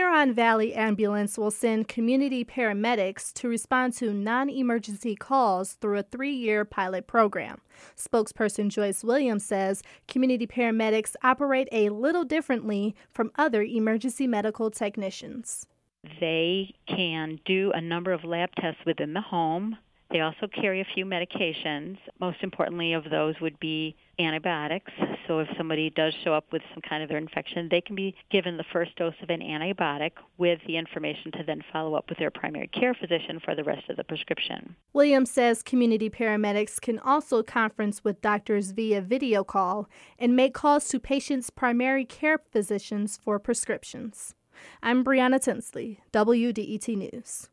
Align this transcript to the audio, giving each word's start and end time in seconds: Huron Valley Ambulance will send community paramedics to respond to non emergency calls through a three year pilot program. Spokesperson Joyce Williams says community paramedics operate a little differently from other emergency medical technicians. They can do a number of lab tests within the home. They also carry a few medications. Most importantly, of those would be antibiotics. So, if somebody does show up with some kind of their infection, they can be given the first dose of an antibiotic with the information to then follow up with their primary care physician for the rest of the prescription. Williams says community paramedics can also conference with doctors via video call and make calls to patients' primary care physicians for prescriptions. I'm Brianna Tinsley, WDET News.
Huron 0.00 0.32
Valley 0.32 0.72
Ambulance 0.72 1.36
will 1.36 1.50
send 1.50 1.86
community 1.86 2.42
paramedics 2.42 3.34
to 3.34 3.48
respond 3.48 3.92
to 3.98 4.14
non 4.14 4.48
emergency 4.48 5.14
calls 5.14 5.74
through 5.74 5.98
a 5.98 6.02
three 6.02 6.32
year 6.32 6.64
pilot 6.64 7.06
program. 7.06 7.60
Spokesperson 7.98 8.70
Joyce 8.70 9.04
Williams 9.04 9.44
says 9.44 9.82
community 10.08 10.46
paramedics 10.46 11.16
operate 11.22 11.68
a 11.70 11.90
little 11.90 12.24
differently 12.24 12.94
from 13.12 13.30
other 13.36 13.62
emergency 13.62 14.26
medical 14.26 14.70
technicians. 14.70 15.66
They 16.18 16.74
can 16.88 17.38
do 17.44 17.70
a 17.74 17.80
number 17.82 18.12
of 18.12 18.24
lab 18.24 18.54
tests 18.58 18.80
within 18.86 19.12
the 19.12 19.20
home. 19.20 19.76
They 20.10 20.20
also 20.20 20.48
carry 20.48 20.80
a 20.80 20.86
few 20.94 21.04
medications. 21.04 21.96
Most 22.18 22.38
importantly, 22.42 22.94
of 22.94 23.04
those 23.10 23.40
would 23.40 23.58
be 23.60 23.94
antibiotics. 24.18 24.90
So, 25.26 25.38
if 25.38 25.48
somebody 25.56 25.88
does 25.90 26.12
show 26.24 26.34
up 26.34 26.46
with 26.52 26.62
some 26.74 26.82
kind 26.82 27.02
of 27.02 27.08
their 27.08 27.18
infection, 27.18 27.68
they 27.70 27.80
can 27.80 27.94
be 27.94 28.16
given 28.28 28.56
the 28.56 28.64
first 28.72 28.96
dose 28.96 29.14
of 29.22 29.30
an 29.30 29.40
antibiotic 29.40 30.12
with 30.36 30.58
the 30.66 30.76
information 30.76 31.30
to 31.32 31.44
then 31.46 31.62
follow 31.72 31.94
up 31.94 32.08
with 32.08 32.18
their 32.18 32.30
primary 32.30 32.66
care 32.66 32.92
physician 32.92 33.38
for 33.38 33.54
the 33.54 33.62
rest 33.62 33.88
of 33.88 33.96
the 33.96 34.04
prescription. 34.04 34.74
Williams 34.92 35.30
says 35.30 35.62
community 35.62 36.10
paramedics 36.10 36.80
can 36.80 36.98
also 36.98 37.42
conference 37.44 38.02
with 38.02 38.20
doctors 38.20 38.72
via 38.72 39.00
video 39.00 39.44
call 39.44 39.88
and 40.18 40.34
make 40.34 40.54
calls 40.54 40.88
to 40.88 40.98
patients' 40.98 41.50
primary 41.50 42.04
care 42.04 42.38
physicians 42.50 43.16
for 43.22 43.38
prescriptions. 43.38 44.34
I'm 44.82 45.04
Brianna 45.04 45.40
Tinsley, 45.40 46.00
WDET 46.12 46.96
News. 46.96 47.48